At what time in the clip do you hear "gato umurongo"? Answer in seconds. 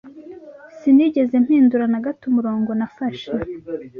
2.05-2.69